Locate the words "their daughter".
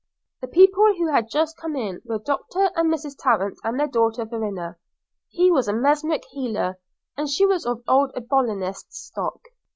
3.79-4.25